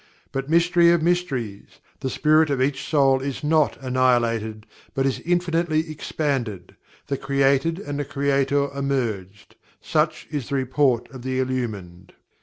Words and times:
But 0.31 0.49
Mystery 0.49 0.89
of 0.89 1.03
Mysteries 1.03 1.79
the 1.99 2.09
Spirit 2.09 2.49
of 2.49 2.59
each 2.59 2.83
soul 2.89 3.19
is 3.21 3.43
not 3.43 3.77
annihilated, 3.83 4.65
but 4.95 5.05
is 5.05 5.19
infinitely 5.19 5.91
expanded 5.91 6.75
the 7.05 7.17
Created 7.17 7.77
and 7.77 7.99
the 7.99 8.05
Creator 8.05 8.71
are 8.73 8.81
merged. 8.81 9.57
Such 9.79 10.27
is 10.31 10.49
the 10.49 10.55
report 10.55 11.07
of 11.11 11.21
the 11.21 11.39
Illumined! 11.39 12.13